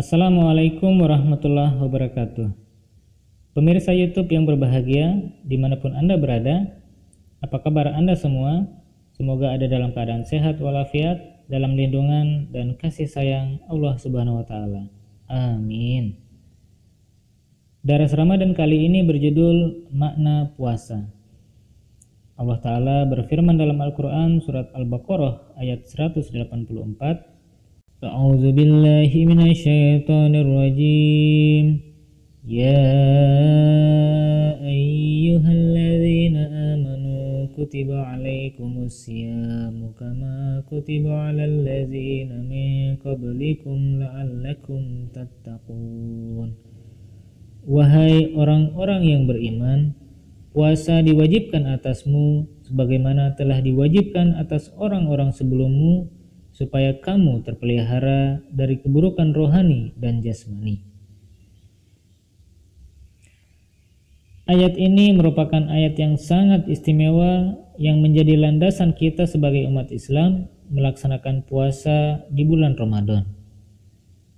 Assalamualaikum 0.00 0.96
warahmatullahi 0.96 1.76
wabarakatuh. 1.76 2.48
Pemirsa 3.52 3.92
YouTube 3.92 4.32
yang 4.32 4.48
berbahagia, 4.48 5.28
di 5.44 5.60
mana 5.60 5.76
pun 5.76 5.92
Anda 5.92 6.16
berada, 6.16 6.72
apa 7.44 7.60
kabar 7.60 7.92
Anda 7.92 8.16
semua? 8.16 8.64
Semoga 9.12 9.52
ada 9.52 9.68
dalam 9.68 9.92
keadaan 9.92 10.24
sehat 10.24 10.56
walafiat, 10.56 11.44
dalam 11.52 11.76
lindungan 11.76 12.48
dan 12.48 12.80
kasih 12.80 13.12
sayang 13.12 13.60
Allah 13.68 14.00
Subhanahu 14.00 14.40
wa 14.40 14.46
Ta'ala. 14.48 14.88
Amin. 15.28 16.16
Daras 17.84 18.16
Ramadan 18.16 18.56
kali 18.56 18.88
ini 18.88 19.04
berjudul 19.04 19.92
Makna 19.92 20.48
Puasa. 20.56 21.12
Allah 22.40 22.56
Ta'ala 22.64 23.04
berfirman 23.04 23.60
dalam 23.60 23.76
Al-Quran 23.76 24.40
surat 24.40 24.72
Al-Baqarah 24.72 25.60
ayat 25.60 25.84
184 25.84 26.40
A'udzu 28.05 28.53
billahi 28.53 29.25
minasyaitonir 29.25 30.45
rajim 30.45 31.85
يا 32.45 32.93
أيها 34.61 35.49
الذين 35.49 36.37
آمنوا 36.37 37.57
كتب 37.57 37.89
عليكم 37.89 38.71
الصيام 38.85 39.97
كما 39.97 40.61
كتب 40.69 41.09
على 41.09 41.43
الذين 41.45 42.29
من 42.45 43.01
قبلكم 43.01 43.77
لعلكم 43.97 44.81
تتقون 45.09 46.49
Wahai 47.65 48.29
orang-orang 48.37 49.01
yang 49.09 49.25
beriman, 49.25 49.97
puasa 50.53 51.01
diwajibkan 51.01 51.65
atasmu 51.65 52.45
sebagaimana 52.61 53.33
telah 53.33 53.57
diwajibkan 53.57 54.37
atas 54.37 54.69
orang-orang 54.77 55.33
sebelummu 55.33 56.05
supaya 56.60 56.92
kamu 57.00 57.40
terpelihara 57.40 58.44
dari 58.52 58.76
keburukan 58.76 59.32
rohani 59.32 59.96
dan 59.96 60.20
jasmani. 60.20 60.84
Ayat 64.44 64.76
ini 64.76 65.16
merupakan 65.16 65.64
ayat 65.72 65.96
yang 65.96 66.20
sangat 66.20 66.68
istimewa 66.68 67.56
yang 67.80 68.04
menjadi 68.04 68.36
landasan 68.36 68.92
kita 68.92 69.24
sebagai 69.24 69.64
umat 69.72 69.88
Islam 69.88 70.52
melaksanakan 70.68 71.48
puasa 71.48 72.28
di 72.28 72.44
bulan 72.44 72.76
Ramadan. 72.76 73.24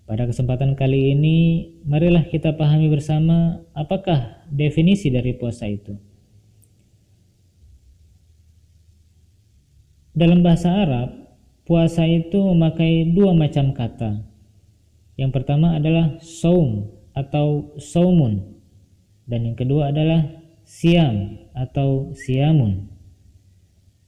Pada 0.07 0.29
kesempatan 0.29 0.79
kali 0.79 1.17
ini, 1.17 1.39
marilah 1.83 2.23
kita 2.29 2.55
pahami 2.55 2.87
bersama 2.87 3.67
apakah 3.75 4.47
definisi 4.47 5.11
dari 5.11 5.35
puasa 5.35 5.67
itu. 5.67 5.97
Dalam 10.13 10.45
bahasa 10.45 10.69
Arab, 10.69 11.22
puasa 11.63 12.07
itu 12.07 12.39
memakai 12.53 13.11
dua 13.15 13.35
macam 13.35 13.75
kata. 13.75 14.23
Yang 15.17 15.31
pertama 15.37 15.79
adalah 15.79 16.19
saum 16.25 16.91
atau 17.13 17.77
saumun 17.77 18.57
dan 19.29 19.47
yang 19.47 19.57
kedua 19.57 19.93
adalah 19.93 20.27
siam 20.67 21.47
atau 21.53 22.17
siamun. 22.17 22.91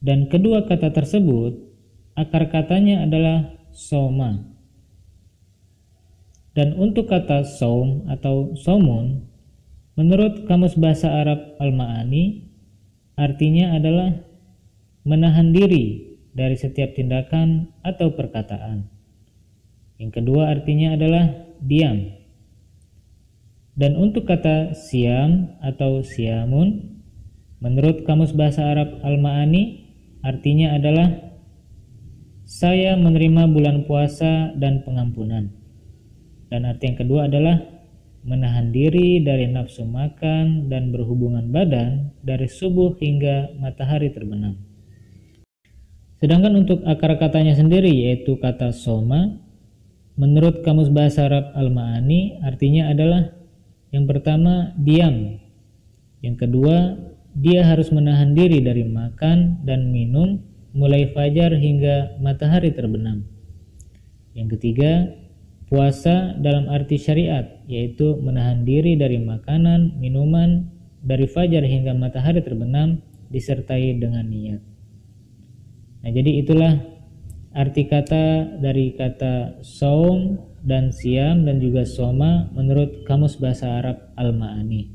Dan 0.01 0.29
kedua 0.29 0.67
kata 0.69 0.91
tersebut 0.93 1.57
akar 2.13 2.49
katanya 2.51 3.05
adalah 3.05 3.57
soma. 3.73 4.43
Dan 6.55 6.79
untuk 6.79 7.11
kata 7.11 7.43
saum 7.43 8.07
atau 8.07 8.55
somun 8.55 9.27
menurut 9.99 10.47
Kamus 10.47 10.79
Bahasa 10.79 11.11
Arab 11.11 11.59
Al-Ma'ani 11.59 12.47
artinya 13.19 13.75
adalah 13.75 14.23
menahan 15.03 15.51
diri 15.51 16.14
dari 16.35 16.59
setiap 16.59 16.91
tindakan 16.93 17.71
atau 17.81 18.11
perkataan. 18.11 18.91
Yang 19.95 20.11
kedua 20.19 20.51
artinya 20.51 20.99
adalah 20.99 21.31
diam 21.63 22.25
dan 23.75 23.99
untuk 23.99 24.23
kata 24.23 24.71
siam 24.71 25.59
atau 25.59 25.99
siamun, 25.99 26.95
menurut 27.59 28.07
Kamus 28.07 28.31
Bahasa 28.31 28.71
Arab 28.71 29.03
Al-Ma'ani, 29.03 29.83
artinya 30.23 30.79
adalah 30.79 31.11
saya 32.47 32.95
menerima 32.95 33.51
bulan 33.51 33.83
puasa 33.83 34.55
dan 34.55 34.87
pengampunan. 34.87 35.51
Dan 36.47 36.63
arti 36.63 36.87
yang 36.87 36.97
kedua 37.03 37.27
adalah 37.27 37.59
menahan 38.23 38.71
diri 38.71 39.19
dari 39.19 39.51
nafsu 39.51 39.83
makan 39.83 40.71
dan 40.71 40.95
berhubungan 40.95 41.51
badan 41.51 42.15
dari 42.23 42.47
subuh 42.47 42.95
hingga 42.95 43.59
matahari 43.59 44.07
terbenam. 44.15 44.55
Sedangkan 46.25 46.57
untuk 46.57 46.81
akar 46.89 47.21
katanya 47.21 47.53
sendiri 47.53 47.93
yaitu 47.93 48.41
kata 48.41 48.73
soma, 48.73 49.37
menurut 50.17 50.65
Kamus 50.65 50.89
Bahasa 50.89 51.29
Arab 51.29 51.53
Al-Ma'ani 51.53 52.41
artinya 52.41 52.89
adalah 52.89 53.29
yang 53.93 54.09
pertama, 54.09 54.73
diam. 54.73 55.37
Yang 56.25 56.49
kedua, 56.49 56.97
dia 57.37 57.61
harus 57.61 57.93
menahan 57.93 58.33
diri 58.33 58.57
dari 58.57 58.81
makan 58.89 59.61
dan 59.69 59.93
minum 59.93 60.41
mulai 60.73 61.13
fajar 61.13 61.53
hingga 61.61 62.17
matahari 62.17 62.73
terbenam. 62.73 63.29
Yang 64.33 64.57
ketiga, 64.57 65.13
puasa 65.69 66.33
dalam 66.41 66.73
arti 66.73 66.97
syariat, 66.97 67.61
yaitu 67.69 68.17
menahan 68.17 68.65
diri 68.65 68.97
dari 68.97 69.21
makanan, 69.21 70.01
minuman 70.01 70.73
dari 71.05 71.29
fajar 71.29 71.61
hingga 71.61 71.93
matahari 71.93 72.41
terbenam 72.41 73.05
disertai 73.29 73.93
dengan 74.01 74.25
niat. 74.25 74.74
Nah, 76.05 76.13
jadi 76.13 76.45
itulah 76.45 76.73
arti 77.57 77.89
kata 77.89 78.61
dari 78.61 78.93
kata 78.93 79.65
saum 79.65 80.37
dan 80.61 80.93
siam 80.93 81.49
dan 81.49 81.57
juga 81.57 81.81
soma 81.81 82.45
menurut 82.53 83.09
Kamus 83.09 83.41
Bahasa 83.41 83.81
Arab 83.81 84.13
Al-Ma'ani. 84.13 84.85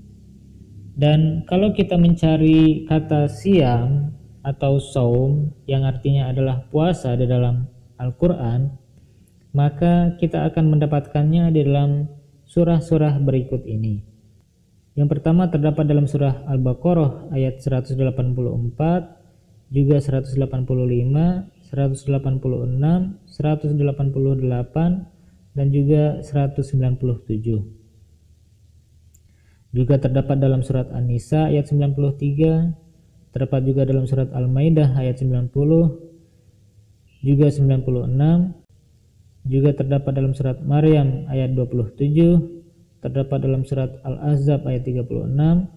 Dan 0.94 1.42
kalau 1.50 1.74
kita 1.74 1.98
mencari 1.98 2.86
kata 2.86 3.26
siam 3.26 4.14
atau 4.46 4.78
saum 4.78 5.50
yang 5.66 5.82
artinya 5.82 6.30
adalah 6.30 6.62
puasa 6.70 7.18
di 7.18 7.26
dalam 7.26 7.66
Al-Quran, 7.98 8.70
maka 9.50 10.14
kita 10.14 10.46
akan 10.46 10.78
mendapatkannya 10.78 11.50
di 11.50 11.66
dalam 11.66 12.06
surah-surah 12.46 13.18
berikut 13.18 13.66
ini. 13.66 14.06
Yang 14.94 15.18
pertama 15.18 15.50
terdapat 15.50 15.90
dalam 15.90 16.06
surah 16.06 16.46
Al-Baqarah 16.46 17.34
ayat 17.34 17.58
184, 17.58 19.19
juga 19.70 20.02
185, 20.02 21.46
186, 21.70 23.22
188, 23.30 25.06
dan 25.54 25.66
juga 25.70 26.18
197. 26.26 27.62
Juga 29.70 30.02
terdapat 30.02 30.42
dalam 30.42 30.66
surat 30.66 30.90
An-Nisa 30.90 31.46
ayat 31.46 31.70
93, 31.70 32.74
terdapat 33.30 33.62
juga 33.62 33.86
dalam 33.86 34.10
surat 34.10 34.26
Al-Maidah 34.34 34.98
ayat 34.98 35.22
90, 35.22 35.94
juga 37.22 37.46
96, 37.54 38.58
juga 39.46 39.70
terdapat 39.78 40.12
dalam 40.18 40.34
surat 40.34 40.58
Maryam 40.66 41.30
ayat 41.30 41.54
27, 41.54 42.98
terdapat 42.98 43.38
dalam 43.38 43.62
surat 43.62 43.94
Al-Ahzab 44.02 44.66
ayat 44.66 44.82
36, 44.82 45.70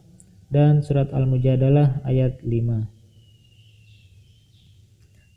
dan 0.50 0.82
surat 0.82 1.14
Al-Mujadalah 1.14 2.02
ayat 2.02 2.42
5. 2.42 2.93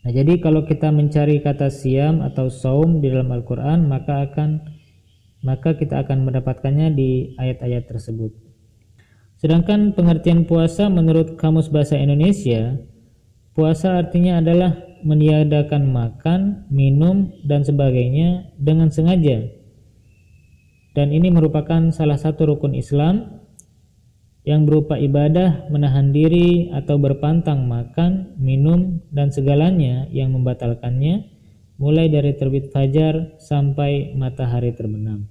Nah, 0.07 0.15
jadi 0.15 0.39
kalau 0.39 0.63
kita 0.63 0.95
mencari 0.95 1.43
kata 1.43 1.67
siam 1.67 2.23
atau 2.23 2.47
saum 2.47 3.03
di 3.03 3.11
dalam 3.11 3.27
Al-Qur'an, 3.27 3.91
maka 3.91 4.23
akan 4.31 4.63
maka 5.43 5.75
kita 5.75 5.99
akan 6.07 6.31
mendapatkannya 6.31 6.95
di 6.95 7.35
ayat-ayat 7.35 7.91
tersebut. 7.91 8.31
Sedangkan 9.43 9.99
pengertian 9.99 10.47
puasa 10.47 10.87
menurut 10.87 11.35
Kamus 11.35 11.75
Bahasa 11.75 11.99
Indonesia, 11.99 12.79
puasa 13.59 13.99
artinya 13.99 14.39
adalah 14.39 14.79
meniadakan 15.03 15.91
makan, 15.91 16.71
minum, 16.71 17.35
dan 17.43 17.67
sebagainya 17.67 18.55
dengan 18.63 18.95
sengaja. 18.95 19.43
Dan 20.95 21.11
ini 21.11 21.35
merupakan 21.35 21.91
salah 21.91 22.15
satu 22.15 22.55
rukun 22.55 22.79
Islam 22.79 23.43
yang 24.47 24.63
berupa 24.63 24.95
ibadah 24.95 25.67
menahan 25.75 26.15
diri 26.15 26.71
atau 26.71 27.03
berpantang 27.03 27.67
makan, 27.67 28.39
minum, 28.39 29.03
dan 29.11 29.35
segalanya 29.35 30.07
yang 30.15 30.31
membatalkannya 30.39 31.27
mulai 31.83 32.07
dari 32.07 32.31
terbit 32.39 32.71
fajar 32.71 33.37
sampai 33.43 34.15
matahari 34.15 34.71
terbenam. 34.71 35.27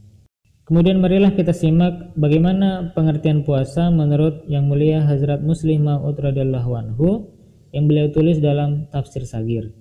Kemudian 0.67 0.99
marilah 0.99 1.31
kita 1.31 1.55
simak 1.55 2.11
bagaimana 2.19 2.91
pengertian 2.91 3.45
puasa 3.45 3.87
menurut 3.93 4.43
Yang 4.51 4.65
Mulia 4.65 4.99
Hazrat 5.05 5.39
Muslim 5.39 5.87
Ma'ud 5.87 6.17
radhiyallahu 6.17 6.71
anhu 6.75 7.09
yang 7.71 7.87
beliau 7.87 8.11
tulis 8.11 8.43
dalam 8.43 8.91
tafsir 8.91 9.23
Sagir. 9.23 9.71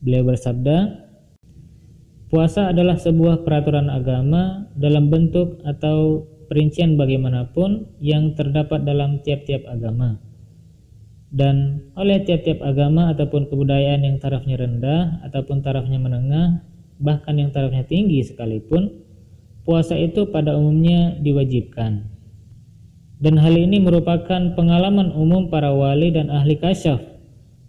Beliau 0.00 0.24
bersabda, 0.24 1.06
Puasa 2.30 2.70
adalah 2.70 2.94
sebuah 2.94 3.42
peraturan 3.42 3.90
agama 3.90 4.70
dalam 4.78 5.10
bentuk 5.10 5.58
atau 5.66 6.30
perincian 6.50 6.98
bagaimanapun 6.98 7.94
yang 8.02 8.34
terdapat 8.34 8.82
dalam 8.82 9.22
tiap-tiap 9.22 9.70
agama. 9.70 10.18
Dan 11.30 11.86
oleh 11.94 12.26
tiap-tiap 12.26 12.58
agama 12.58 13.14
ataupun 13.14 13.46
kebudayaan 13.46 14.02
yang 14.02 14.18
tarafnya 14.18 14.58
rendah 14.58 15.22
ataupun 15.30 15.62
tarafnya 15.62 16.02
menengah, 16.02 16.66
bahkan 16.98 17.38
yang 17.38 17.54
tarafnya 17.54 17.86
tinggi 17.86 18.26
sekalipun, 18.26 19.06
puasa 19.62 19.94
itu 19.94 20.26
pada 20.34 20.58
umumnya 20.58 21.14
diwajibkan. 21.22 22.10
Dan 23.22 23.38
hal 23.38 23.54
ini 23.54 23.78
merupakan 23.78 24.58
pengalaman 24.58 25.14
umum 25.14 25.46
para 25.54 25.70
wali 25.70 26.10
dan 26.10 26.34
ahli 26.34 26.58
kasyaf 26.58 26.98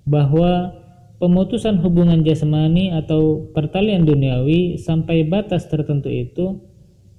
bahwa 0.09 0.73
pemutusan 1.21 1.77
hubungan 1.85 2.25
jasmani 2.25 2.89
atau 2.89 3.45
pertalian 3.53 4.09
duniawi 4.09 4.81
sampai 4.81 5.21
batas 5.21 5.69
tertentu 5.69 6.09
itu 6.09 6.70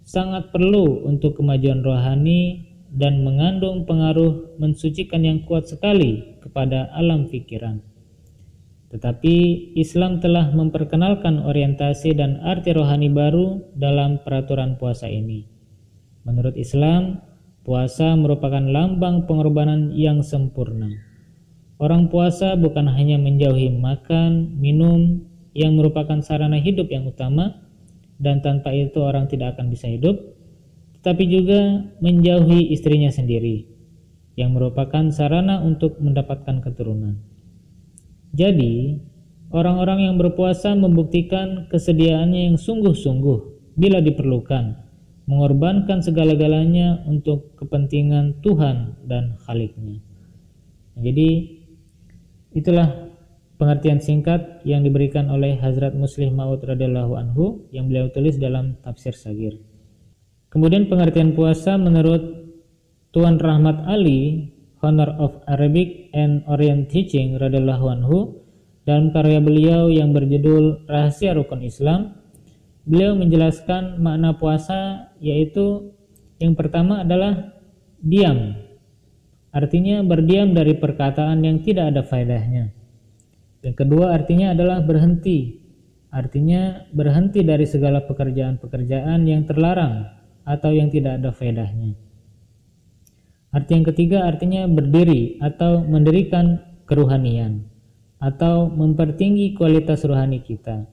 sangat 0.02 0.50
perlu 0.50 1.06
untuk 1.06 1.38
kemajuan 1.38 1.82
rohani 1.82 2.70
dan 2.92 3.24
mengandung 3.24 3.88
pengaruh 3.88 4.58
mensucikan 4.60 5.24
yang 5.24 5.42
kuat 5.48 5.64
sekali 5.70 6.38
kepada 6.44 6.92
alam 6.92 7.30
pikiran. 7.32 7.80
Tetapi 8.92 9.36
Islam 9.80 10.20
telah 10.20 10.52
memperkenalkan 10.52 11.40
orientasi 11.40 12.12
dan 12.12 12.44
arti 12.44 12.76
rohani 12.76 13.08
baru 13.08 13.72
dalam 13.72 14.20
peraturan 14.20 14.76
puasa 14.76 15.08
ini. 15.08 15.48
Menurut 16.28 16.52
Islam, 16.60 17.24
puasa 17.64 18.12
merupakan 18.20 18.60
lambang 18.60 19.24
pengorbanan 19.24 19.96
yang 19.96 20.20
sempurna. 20.20 20.92
Orang 21.80 22.12
puasa 22.12 22.52
bukan 22.54 22.84
hanya 22.92 23.16
menjauhi 23.16 23.72
makan, 23.80 24.60
minum 24.60 25.24
yang 25.56 25.72
merupakan 25.80 26.20
sarana 26.20 26.60
hidup 26.60 26.92
yang 26.92 27.08
utama 27.08 27.71
dan 28.22 28.38
tanpa 28.38 28.70
itu 28.70 29.02
orang 29.02 29.26
tidak 29.26 29.58
akan 29.58 29.66
bisa 29.66 29.90
hidup, 29.90 30.14
tetapi 31.02 31.26
juga 31.26 31.90
menjauhi 31.98 32.70
istrinya 32.70 33.10
sendiri 33.10 33.66
yang 34.38 34.54
merupakan 34.54 35.10
sarana 35.10 35.58
untuk 35.60 35.98
mendapatkan 35.98 36.62
keturunan. 36.62 37.18
Jadi, 38.32 39.02
orang-orang 39.50 40.08
yang 40.08 40.16
berpuasa 40.16 40.72
membuktikan 40.72 41.66
kesediaannya 41.68 42.48
yang 42.48 42.56
sungguh-sungguh 42.56 43.38
bila 43.76 43.98
diperlukan, 44.00 44.78
mengorbankan 45.26 46.00
segala-galanya 46.00 47.04
untuk 47.04 47.58
kepentingan 47.58 48.40
Tuhan 48.40 49.04
dan 49.04 49.36
Khaliknya. 49.42 50.00
Jadi, 50.96 51.60
itulah 52.56 53.11
pengertian 53.60 54.00
singkat 54.02 54.60
yang 54.62 54.84
diberikan 54.86 55.28
oleh 55.28 55.58
Hazrat 55.58 55.92
Muslim 55.96 56.36
Maud 56.36 56.62
radhiyallahu 56.64 57.12
anhu 57.16 57.66
yang 57.70 57.88
beliau 57.88 58.08
tulis 58.12 58.36
dalam 58.40 58.78
tafsir 58.80 59.16
Sagir. 59.16 59.60
Kemudian 60.52 60.88
pengertian 60.92 61.32
puasa 61.32 61.80
menurut 61.80 62.20
Tuan 63.12 63.40
Rahmat 63.40 63.88
Ali 63.88 64.52
Honor 64.82 65.14
of 65.16 65.38
Arabic 65.46 66.10
and 66.12 66.42
Orient 66.50 66.90
Teaching 66.90 67.38
radhiyallahu 67.38 67.86
anhu 67.86 68.18
dalam 68.82 69.14
karya 69.14 69.38
beliau 69.38 69.86
yang 69.86 70.10
berjudul 70.10 70.90
Rahasia 70.90 71.38
Rukun 71.38 71.62
Islam 71.62 72.18
beliau 72.82 73.14
menjelaskan 73.14 74.02
makna 74.02 74.34
puasa 74.34 75.14
yaitu 75.22 75.94
yang 76.42 76.58
pertama 76.58 77.06
adalah 77.06 77.54
diam 78.02 78.58
artinya 79.54 80.02
berdiam 80.02 80.50
dari 80.50 80.74
perkataan 80.74 81.46
yang 81.46 81.62
tidak 81.62 81.94
ada 81.94 82.02
faedahnya 82.02 82.74
yang 83.62 83.74
kedua 83.78 84.14
artinya 84.14 84.52
adalah 84.52 84.82
berhenti 84.82 85.62
artinya 86.12 86.84
berhenti 86.92 87.40
dari 87.40 87.64
segala 87.64 88.04
pekerjaan-pekerjaan 88.04 89.24
yang 89.24 89.48
terlarang 89.48 90.12
atau 90.44 90.70
yang 90.74 90.92
tidak 90.92 91.22
ada 91.22 91.30
faedahnya 91.30 91.96
Arti 93.52 93.76
yang 93.76 93.84
ketiga 93.84 94.24
artinya 94.24 94.64
berdiri 94.64 95.36
atau 95.44 95.84
mendirikan 95.84 96.64
keruhanian 96.88 97.68
atau 98.16 98.72
mempertinggi 98.72 99.52
kualitas 99.52 100.08
rohani 100.08 100.40
kita, 100.40 100.88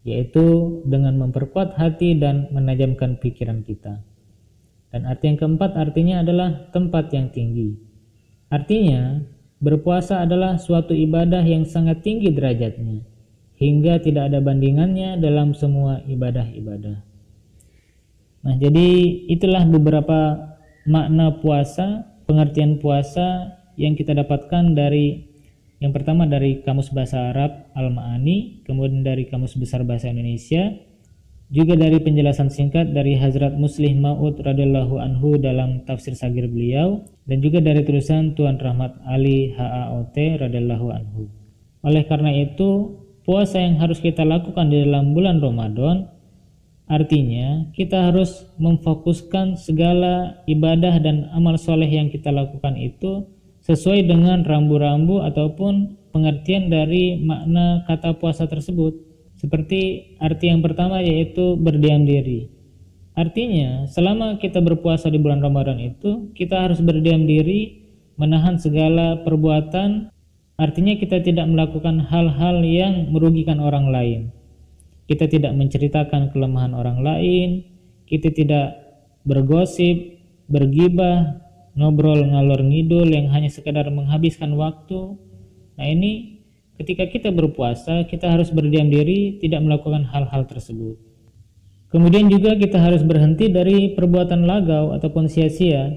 yaitu 0.00 0.80
dengan 0.88 1.20
memperkuat 1.20 1.76
hati 1.76 2.16
dan 2.16 2.48
menajamkan 2.48 3.20
pikiran 3.20 3.60
kita. 3.60 4.00
Dan 4.88 5.04
arti 5.04 5.36
yang 5.36 5.36
keempat 5.36 5.76
artinya 5.76 6.24
adalah 6.24 6.72
tempat 6.72 7.12
yang 7.12 7.28
tinggi. 7.28 7.76
Artinya, 8.48 9.20
berpuasa 9.62 10.26
adalah 10.26 10.58
suatu 10.58 10.90
ibadah 10.90 11.46
yang 11.46 11.62
sangat 11.62 12.02
tinggi 12.02 12.34
derajatnya, 12.34 13.06
hingga 13.56 14.02
tidak 14.02 14.34
ada 14.34 14.42
bandingannya 14.42 15.22
dalam 15.22 15.54
semua 15.54 16.02
ibadah-ibadah. 16.04 16.98
Nah, 18.42 18.54
jadi 18.58 18.88
itulah 19.30 19.62
beberapa 19.70 20.50
makna 20.82 21.38
puasa, 21.38 22.10
pengertian 22.26 22.82
puasa 22.82 23.54
yang 23.78 23.94
kita 23.94 24.18
dapatkan 24.18 24.74
dari 24.74 25.30
yang 25.78 25.90
pertama 25.90 26.26
dari 26.26 26.62
Kamus 26.62 26.94
Bahasa 26.94 27.34
Arab 27.34 27.70
Al-Ma'ani, 27.74 28.62
kemudian 28.66 29.02
dari 29.02 29.26
Kamus 29.26 29.58
Besar 29.58 29.82
Bahasa 29.82 30.10
Indonesia, 30.10 30.74
juga 31.52 31.76
dari 31.76 32.00
penjelasan 32.00 32.48
singkat 32.48 32.96
dari 32.96 33.20
Hazrat 33.20 33.52
Muslim 33.60 34.00
Ma'ud 34.00 34.40
radhiyallahu 34.40 34.96
anhu 34.96 35.36
dalam 35.36 35.84
tafsir 35.84 36.16
sagir 36.16 36.48
beliau 36.48 37.04
dan 37.28 37.44
juga 37.44 37.60
dari 37.60 37.84
tulisan 37.84 38.32
Tuan 38.32 38.56
Rahmat 38.56 39.04
Ali 39.04 39.52
HAOT 39.52 40.16
radhiyallahu 40.16 40.86
anhu. 40.88 41.28
Oleh 41.84 42.08
karena 42.08 42.32
itu, 42.32 42.96
puasa 43.28 43.60
yang 43.60 43.76
harus 43.76 44.00
kita 44.00 44.24
lakukan 44.24 44.72
di 44.72 44.80
dalam 44.80 45.12
bulan 45.12 45.44
Ramadan 45.44 46.08
Artinya, 46.92 47.72
kita 47.72 48.12
harus 48.12 48.44
memfokuskan 48.60 49.56
segala 49.56 50.44
ibadah 50.44 51.00
dan 51.00 51.30
amal 51.32 51.56
soleh 51.56 51.88
yang 51.88 52.12
kita 52.12 52.28
lakukan 52.28 52.76
itu 52.76 53.24
sesuai 53.64 54.04
dengan 54.04 54.44
rambu-rambu 54.44 55.24
ataupun 55.24 55.96
pengertian 56.12 56.68
dari 56.68 57.16
makna 57.16 57.88
kata 57.88 58.18
puasa 58.20 58.44
tersebut. 58.44 59.11
Seperti 59.42 60.14
arti 60.22 60.48
yang 60.48 60.62
pertama 60.62 61.02
yaitu 61.02 61.58
berdiam 61.58 62.06
diri. 62.06 62.46
Artinya, 63.12 63.90
selama 63.90 64.38
kita 64.38 64.62
berpuasa 64.62 65.10
di 65.10 65.18
bulan 65.18 65.42
Ramadan 65.42 65.76
itu, 65.82 66.32
kita 66.32 66.64
harus 66.64 66.80
berdiam 66.80 67.26
diri, 67.26 67.84
menahan 68.16 68.56
segala 68.56 69.20
perbuatan, 69.20 70.08
artinya 70.56 70.94
kita 70.96 71.20
tidak 71.20 71.44
melakukan 71.50 72.00
hal-hal 72.08 72.62
yang 72.64 73.10
merugikan 73.12 73.60
orang 73.60 73.92
lain 73.92 74.32
kita 75.12 75.28
tidak 75.28 75.52
menceritakan 75.52 76.32
kelemahan 76.32 76.72
orang 76.72 77.04
lain, 77.04 77.68
kita 78.08 78.32
tidak 78.32 78.80
bergosip, 79.28 80.18
bergibah, 80.48 81.42
ngobrol 81.76 82.16
ngalor 82.22 82.64
ngidul 82.64 83.12
yang 83.12 83.28
hanya 83.28 83.52
sekedar 83.52 83.84
menghabiskan 83.92 84.56
waktu. 84.56 85.20
Nah 85.76 85.84
ini 85.84 86.31
ketika 86.82 87.06
kita 87.06 87.30
berpuasa, 87.30 88.02
kita 88.10 88.26
harus 88.26 88.50
berdiam 88.50 88.90
diri, 88.90 89.38
tidak 89.38 89.62
melakukan 89.62 90.02
hal-hal 90.10 90.50
tersebut. 90.50 90.98
Kemudian 91.94 92.26
juga 92.26 92.58
kita 92.58 92.82
harus 92.82 93.06
berhenti 93.06 93.46
dari 93.46 93.94
perbuatan 93.94 94.42
lagau 94.42 94.90
ataupun 94.90 95.30
sia-sia. 95.30 95.92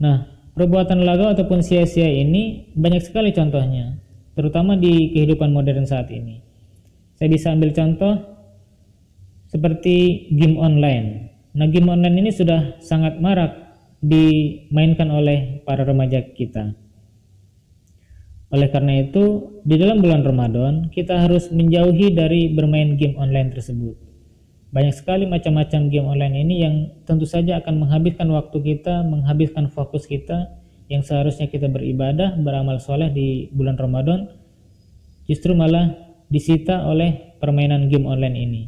Nah, 0.00 0.24
perbuatan 0.56 1.04
lagau 1.04 1.28
ataupun 1.36 1.60
sia-sia 1.60 2.08
ini 2.08 2.72
banyak 2.72 3.04
sekali 3.04 3.34
contohnya, 3.36 4.00
terutama 4.32 4.80
di 4.80 5.12
kehidupan 5.12 5.52
modern 5.52 5.84
saat 5.84 6.08
ini. 6.08 6.40
Saya 7.20 7.28
bisa 7.28 7.52
ambil 7.52 7.76
contoh 7.76 8.14
seperti 9.52 10.30
game 10.32 10.56
online. 10.56 11.34
Nah, 11.58 11.66
game 11.68 11.92
online 11.92 12.24
ini 12.24 12.30
sudah 12.32 12.80
sangat 12.80 13.20
marak 13.20 13.52
dimainkan 14.00 15.10
oleh 15.10 15.62
para 15.66 15.82
remaja 15.82 16.22
kita. 16.34 16.83
Oleh 18.54 18.70
karena 18.70 19.02
itu, 19.02 19.50
di 19.66 19.74
dalam 19.74 19.98
bulan 19.98 20.22
Ramadan, 20.22 20.86
kita 20.94 21.26
harus 21.26 21.50
menjauhi 21.50 22.14
dari 22.14 22.54
bermain 22.54 22.94
game 22.94 23.18
online 23.18 23.50
tersebut. 23.50 23.98
Banyak 24.70 24.94
sekali 24.94 25.26
macam-macam 25.26 25.90
game 25.90 26.06
online 26.06 26.38
ini 26.38 26.54
yang 26.62 26.74
tentu 27.02 27.26
saja 27.26 27.58
akan 27.58 27.82
menghabiskan 27.82 28.30
waktu 28.30 28.54
kita, 28.62 29.02
menghabiskan 29.02 29.66
fokus 29.74 30.06
kita 30.06 30.54
yang 30.86 31.02
seharusnya 31.02 31.50
kita 31.50 31.66
beribadah, 31.66 32.38
beramal 32.38 32.78
soleh 32.78 33.10
di 33.10 33.50
bulan 33.50 33.74
Ramadan, 33.74 34.30
justru 35.26 35.50
malah 35.58 35.90
disita 36.30 36.86
oleh 36.86 37.34
permainan 37.42 37.90
game 37.90 38.06
online 38.06 38.38
ini. 38.38 38.62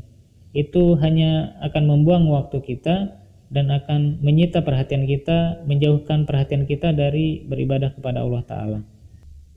Itu 0.50 0.99
hanya 0.99 1.62
akan 1.62 1.87
membuang 1.87 2.26
waktu 2.35 2.59
kita 2.59 3.23
dan 3.55 3.71
akan 3.71 4.19
menyita 4.19 4.66
perhatian 4.66 5.07
kita, 5.07 5.62
menjauhkan 5.62 6.26
perhatian 6.26 6.66
kita 6.66 6.90
dari 6.90 7.47
beribadah 7.47 7.95
kepada 7.95 8.26
Allah 8.26 8.43
Ta'ala. 8.43 8.96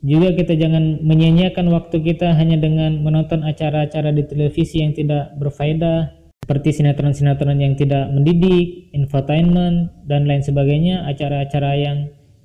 Juga 0.00 0.32
kita 0.32 0.56
jangan 0.56 1.04
menyia-nyiakan 1.04 1.68
waktu 1.76 2.00
kita 2.00 2.32
hanya 2.32 2.56
dengan 2.56 3.04
menonton 3.04 3.44
acara-acara 3.44 4.16
di 4.16 4.24
televisi 4.24 4.80
yang 4.80 4.96
tidak 4.96 5.36
berfaedah, 5.36 6.16
seperti 6.40 6.80
sinetron-sinetron 6.80 7.60
yang 7.60 7.76
tidak 7.76 8.08
mendidik, 8.08 8.88
infotainment, 8.96 9.92
dan 10.08 10.24
lain 10.24 10.40
sebagainya, 10.40 11.04
acara-acara 11.04 11.76
yang 11.76 11.98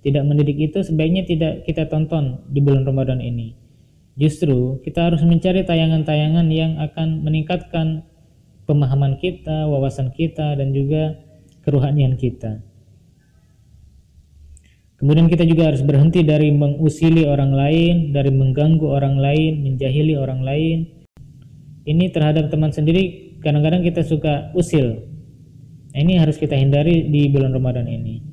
tidak 0.04 0.28
mendidik 0.28 0.60
itu 0.60 0.84
sebaiknya 0.84 1.24
tidak 1.24 1.64
kita 1.64 1.88
tonton 1.88 2.44
di 2.52 2.60
bulan 2.60 2.84
Ramadan 2.84 3.24
ini. 3.24 3.56
Justru 4.20 4.84
kita 4.84 5.10
harus 5.10 5.24
mencari 5.24 5.64
tayangan-tayangan 5.64 6.48
yang 6.52 6.76
akan 6.78 7.24
meningkatkan 7.24 8.04
pemahaman 8.68 9.16
kita, 9.18 9.66
wawasan 9.66 10.12
kita, 10.12 10.60
dan 10.60 10.76
juga 10.76 11.18
keruhanian 11.64 12.20
kita. 12.20 12.62
Kemudian 14.96 15.28
kita 15.28 15.44
juga 15.44 15.68
harus 15.72 15.84
berhenti 15.84 16.24
dari 16.24 16.56
mengusili 16.56 17.28
orang 17.28 17.52
lain, 17.52 18.16
dari 18.16 18.32
mengganggu 18.32 18.88
orang 18.88 19.20
lain, 19.20 19.64
menjahili 19.68 20.16
orang 20.16 20.40
lain. 20.40 20.88
Ini 21.84 22.16
terhadap 22.16 22.48
teman 22.48 22.72
sendiri 22.72 23.36
kadang-kadang 23.44 23.84
kita 23.84 24.02
suka 24.08 24.56
usil. 24.56 25.04
Ini 25.92 26.20
harus 26.20 26.40
kita 26.40 26.56
hindari 26.56 27.12
di 27.12 27.28
bulan 27.28 27.52
Ramadan 27.52 27.88
ini. 27.92 28.24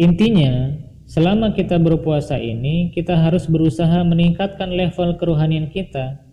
Intinya, 0.00 0.72
selama 1.04 1.52
kita 1.52 1.76
berpuasa 1.76 2.40
ini, 2.40 2.92
kita 2.92 3.16
harus 3.16 3.44
berusaha 3.48 4.04
meningkatkan 4.04 4.72
level 4.72 5.20
kerohanian 5.20 5.68
kita 5.68 6.28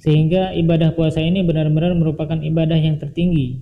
sehingga 0.00 0.56
ibadah 0.56 0.96
puasa 0.96 1.20
ini 1.20 1.44
benar-benar 1.44 1.92
merupakan 1.92 2.40
ibadah 2.40 2.78
yang 2.80 2.96
tertinggi 2.96 3.60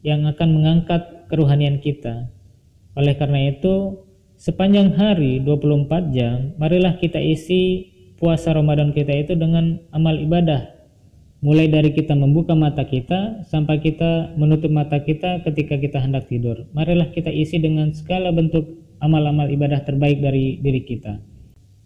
yang 0.00 0.24
akan 0.24 0.48
mengangkat 0.56 1.28
kerohanian 1.28 1.84
kita. 1.84 2.32
Oleh 2.98 3.14
karena 3.14 3.54
itu, 3.54 4.02
sepanjang 4.34 4.98
hari 4.98 5.38
24 5.46 6.10
jam, 6.10 6.50
marilah 6.58 6.98
kita 6.98 7.22
isi 7.22 7.94
puasa 8.18 8.50
Ramadan 8.50 8.90
kita 8.90 9.14
itu 9.14 9.38
dengan 9.38 9.78
amal 9.94 10.18
ibadah 10.18 10.74
mulai 11.38 11.70
dari 11.70 11.94
kita 11.94 12.18
membuka 12.18 12.58
mata 12.58 12.82
kita 12.82 13.46
sampai 13.46 13.78
kita 13.78 14.34
menutup 14.34 14.74
mata 14.74 14.98
kita 14.98 15.46
ketika 15.46 15.78
kita 15.78 16.02
hendak 16.02 16.26
tidur. 16.26 16.66
Marilah 16.74 17.14
kita 17.14 17.30
isi 17.30 17.62
dengan 17.62 17.94
segala 17.94 18.34
bentuk 18.34 18.66
amal-amal 18.98 19.46
ibadah 19.46 19.86
terbaik 19.86 20.18
dari 20.18 20.58
diri 20.58 20.82
kita. 20.82 21.22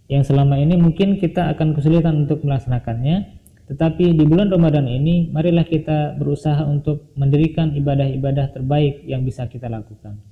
Yang 0.09 0.33
selama 0.33 0.57
ini 0.57 0.81
mungkin 0.81 1.21
kita 1.21 1.53
akan 1.53 1.77
kesulitan 1.77 2.25
untuk 2.25 2.41
melaksanakannya, 2.41 3.45
tetapi 3.69 4.17
di 4.17 4.25
bulan 4.25 4.49
Ramadan 4.49 4.89
ini 4.89 5.29
marilah 5.29 5.69
kita 5.69 6.17
berusaha 6.17 6.65
untuk 6.65 7.13
mendirikan 7.21 7.77
ibadah-ibadah 7.77 8.57
terbaik 8.57 9.05
yang 9.05 9.29
bisa 9.29 9.45
kita 9.53 9.69
lakukan. 9.69 10.32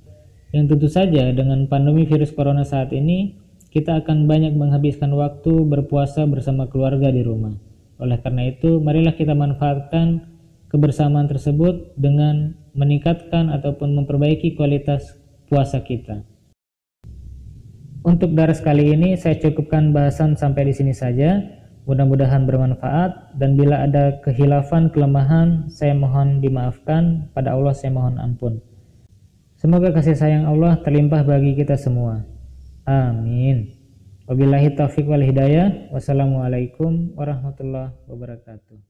Yang 0.50 0.64
tentu 0.74 0.88
saja 0.90 1.30
dengan 1.30 1.66
pandemi 1.70 2.06
virus 2.06 2.34
corona 2.34 2.66
saat 2.66 2.90
ini, 2.90 3.38
kita 3.70 4.02
akan 4.02 4.26
banyak 4.26 4.54
menghabiskan 4.58 5.14
waktu 5.14 5.62
berpuasa 5.66 6.26
bersama 6.26 6.66
keluarga 6.66 7.10
di 7.14 7.22
rumah 7.22 7.54
oleh 8.00 8.16
karena 8.16 8.48
itu, 8.48 8.80
marilah 8.80 9.12
kita 9.12 9.36
manfaatkan 9.36 10.24
kebersamaan 10.72 11.28
tersebut 11.28 11.92
dengan 12.00 12.56
meningkatkan 12.72 13.52
ataupun 13.52 13.92
memperbaiki 13.92 14.56
kualitas 14.56 15.20
puasa 15.52 15.84
kita. 15.84 16.24
Untuk 18.00 18.32
daras 18.32 18.64
kali 18.64 18.96
ini 18.96 19.20
saya 19.20 19.36
cukupkan 19.36 19.92
bahasan 19.92 20.32
sampai 20.32 20.72
di 20.72 20.74
sini 20.74 20.96
saja. 20.96 21.44
Mudah-mudahan 21.84 22.48
bermanfaat 22.48 23.36
dan 23.36 23.60
bila 23.60 23.84
ada 23.84 24.16
kehilafan, 24.24 24.88
kelemahan, 24.88 25.68
saya 25.68 25.92
mohon 25.92 26.40
dimaafkan. 26.40 27.28
Pada 27.36 27.52
Allah 27.52 27.76
saya 27.76 27.92
mohon 27.92 28.16
ampun. 28.16 28.64
Semoga 29.60 29.92
kasih 29.92 30.16
sayang 30.16 30.48
Allah 30.48 30.80
terlimpah 30.80 31.20
bagi 31.20 31.52
kita 31.52 31.76
semua. 31.76 32.24
Amin. 32.88 33.76
Wabillahi 34.24 34.72
taufiq 34.72 35.04
wal 35.04 35.20
hidayah. 35.20 35.92
Wassalamualaikum 35.92 37.12
warahmatullahi 37.12 37.92
wabarakatuh. 38.08 38.89